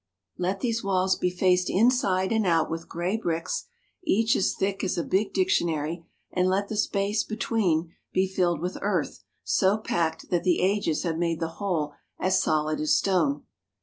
Let 0.39 0.61
these 0.61 0.83
walls 0.83 1.15
be 1.15 1.29
faced 1.29 1.69
inside 1.69 2.31
and 2.31 2.43
out 2.47 2.71
with 2.71 2.89
gray 2.89 3.17
bricks, 3.17 3.65
each 4.03 4.35
as 4.35 4.55
thick 4.55 4.83
as 4.83 4.97
a 4.97 5.03
big 5.03 5.31
dictionary, 5.31 6.07
and 6.31 6.49
let 6.49 6.69
the 6.69 6.75
space 6.75 7.23
between 7.23 7.93
be 8.11 8.27
filled 8.27 8.61
with 8.61 8.79
earth 8.81 9.23
so 9.43 9.77
packed 9.77 10.31
that 10.31 10.41
the 10.43 10.61
ages 10.61 11.03
have 11.03 11.19
made 11.19 11.39
the 11.39 11.49
whole 11.59 11.93
as 12.17 12.41
solid 12.41 12.79
as 12.81 12.97
stone. 12.97 13.43